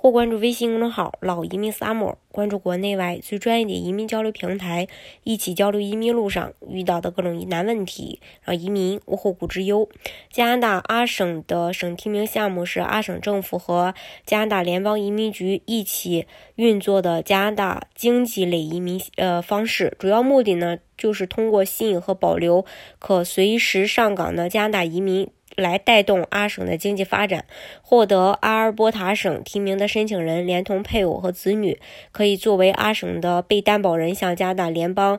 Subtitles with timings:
[0.00, 4.86] 或关注微信公众号“老移民 summer”，关注国内外最专业的移民交流平台，
[5.24, 9.88] 一起交流移民路上遇到的各种疑难问题，让移民无后顾之忧。
[10.30, 13.92] 加拿大阿省的省提名项目是阿省政府和
[14.24, 22.64] 加拿大联邦移民局一起运作的加拿大经济类移民呃方式，主要目的呢就是通过吸引和保留
[23.00, 25.28] 可随时上岗的加拿大移民。
[25.58, 27.44] 来带动阿省的经济发展。
[27.82, 31.78] 获得阿尔伯塔省提名的申请人，连同配偶和子女，
[32.12, 35.18] 可以作为阿省的被担保人，向加拿大联邦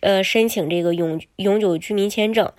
[0.00, 2.50] 呃申请这个永永久居民签证。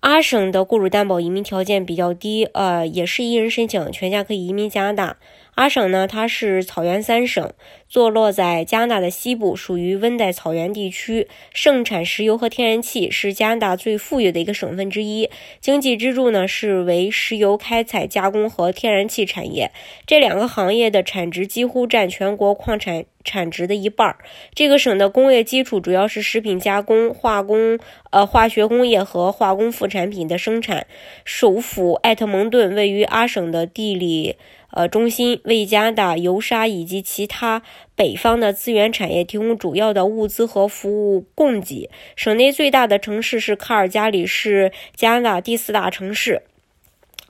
[0.00, 5.16] 阿省的雇主担保移民条件比较低，呃，也是一人申请，全家可以移民加拿大。
[5.54, 7.52] 阿省呢，它是草原三省，
[7.88, 15.30] 坐落在加拿大的西部，属于温带草原地区，盛产石油和天然气，是加拿大最富裕的一个省份之一。
[15.60, 19.70] 经济支柱呢是为石油开采加工和天然气产业，
[20.06, 23.04] 这两个行业的产值几乎占全国矿产。
[23.24, 24.18] 产值的一半儿。
[24.54, 27.78] 这个省的工业基础主要是食品加工、化工、
[28.10, 30.86] 呃化学工业和化工副产品的生产。
[31.24, 34.36] 首府艾特蒙顿位于阿省的地理
[34.74, 37.62] 呃中心，为加拿大油砂以及其他
[37.94, 41.88] 北方的资源产业提供主要的物资和服务供给。
[42.16, 46.42] 省内最大的城市是卡尔加里，是加拿大第四大城市。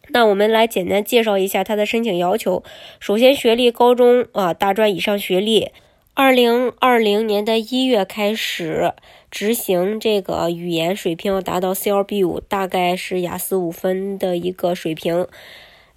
[0.08, 2.62] 那我们来简单介绍一下它的申请要求。
[2.98, 5.70] 首先，学历高中啊，大专以上学历。
[6.12, 8.92] 二零二零年的一月开始
[9.30, 15.26] 执行这个语言水平达到 CLB 五，大概是雅思五分的一个水平。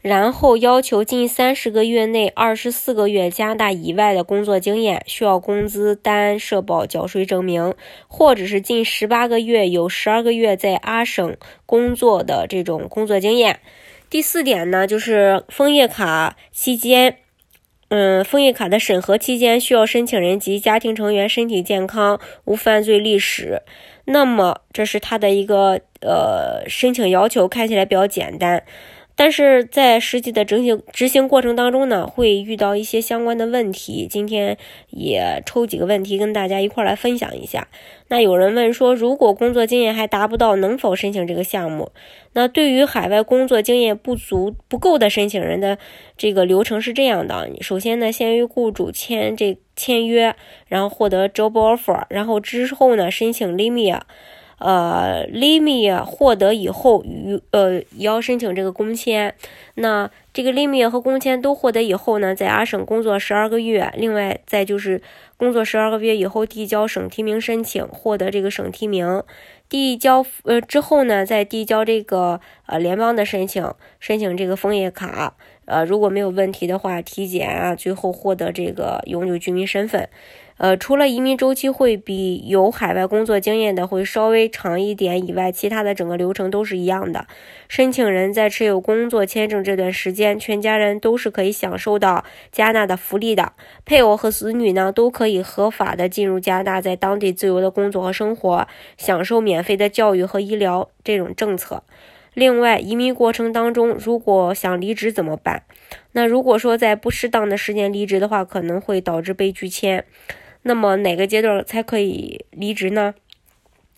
[0.01, 7.73] 然后要求近三十个月内二十四个月加拿大以外的工作经验，需要工资单、社保缴税证明，
[8.07, 11.35] 或者是近十八个月有十二个月在阿省
[11.65, 13.59] 工作的这种工作经验。
[14.09, 17.17] 第四点呢，就是枫叶卡期间。
[17.89, 23.61] 嗯，枫叶卡的审核期间，需要申请人及家庭成员身体健康，无犯罪历史。
[24.03, 28.63] 那么，这是他的一个呃申请要求，看起来比较简单。
[29.17, 34.07] 但是在实际的执行执行过程当中呢，会遇到一些相关的问题。
[34.07, 34.55] 今天
[34.91, 37.67] 也抽几个问题跟大家一块来分享一下。
[38.09, 41.91] 那有人问说，如果工作经验还达不到，能否申请这个项目？
[42.33, 45.79] 那对于海外工作经验不足不够的申请人的
[46.15, 50.35] 这个流程是这样的：首先呢，先与雇主签这签约，
[50.67, 54.01] 然后获得 job offer，然后之后呢，申请 limit。
[54.59, 59.35] 呃，limit 获得以后，与呃也要申请这个工签。
[59.75, 65.01] 那这个 limit 和工签都获得以后呢，在阿省工作十二个月，另外再就是
[65.37, 69.23] 工作十二个月以后递交省提名申请，获得这个省提名，
[69.69, 75.35] 递交呃之后呢，再递交这个呃联邦的申请，申请这个枫叶卡。
[75.67, 80.09] 呃，如果没有问题的话，体检啊，最后获得这个永久居民身份。
[80.57, 87.27] 呃，除了移民周期会比有海外工作经验的会稍微长一点以外，其他的整个流程都是一样的。
[87.67, 93.53] 申请人在持有工作签证这段时间，全家人都是可以享受到加拿大的福利的。
[93.85, 98.67] 配偶和子女呢，都可以合法的进入加拿大，在当地自由的工作和生活，
[98.97, 101.83] 享受免费的教育和医疗这种政策。
[102.37, 105.63] 另外，移民过程当中，如果想离职怎么办？
[106.11, 110.05] 那如果说在不适当的时间离职的话，可能会导致被拒签。
[110.61, 113.15] 那么哪个阶段才可以离职呢？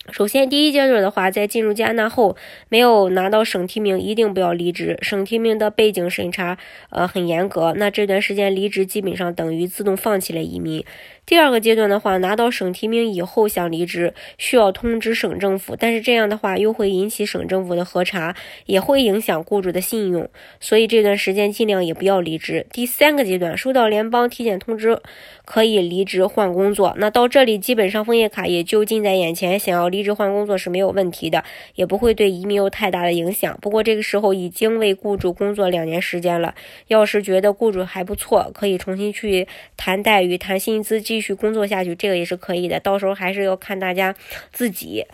[0.08, 2.34] 首先，第一阶段的话，在进入加拿大后，
[2.68, 4.98] 没有拿到省提名，一定不要离职。
[5.02, 7.74] 省提名的背景审查，呃，很严格。
[7.76, 10.82] 那这段时间离职，基本上等于自动放弃了移民。
[11.26, 18.34] 第二个阶段的话，拿到省提名以后想离职，需要通知省政府，但是这样的话又会引起省政府的核查，
[18.66, 20.28] 也会影响雇主的信用，
[20.58, 22.66] 所以这段时间尽量也不要离职。
[22.72, 25.00] 第三个阶段，收到联邦体检通知，
[25.44, 26.94] 可以离职换工作。
[26.98, 31.44] 那到这里，基本上枫叶卡也就近在眼前，想要离职换工作是没有问题的，
[31.76, 33.56] 也不会对移民有太大的影响。
[33.62, 36.56] 不过这个时候已经为雇主工作两年时间了，
[36.88, 39.46] 要是觉得雇主还不错，可以重新去
[39.76, 41.20] 谈待遇、谈薪资继。
[41.20, 42.80] 续工作下去，这个也是可以的。
[42.80, 44.14] 到时候还是要看大家
[44.52, 45.04] 自己。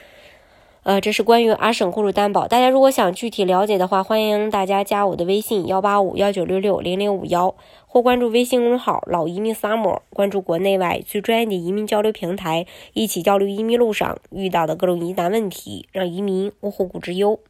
[0.87, 2.47] 呃，这是关于阿省雇主担保。
[2.47, 7.57] 大家如果想具体了解的话，欢迎大家加我的微信幺八五幺九六六零零五幺，
[7.89, 17.41] 或关注微信公众号“老移民 summer”，关注国内外最专业的移民交流平台，一起交流移民路上遇到的各种疑难问题，让移民无后顾之忧。